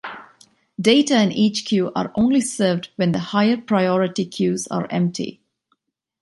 Data 0.81 1.21
in 1.21 1.31
each 1.31 1.63
queue 1.65 1.91
are 1.95 2.11
only 2.15 2.41
served 2.41 2.89
when 2.95 3.11
the 3.11 3.19
higher 3.19 3.55
priority 3.55 4.25
queues 4.25 4.65
are 4.65 4.87
empty. 4.89 5.43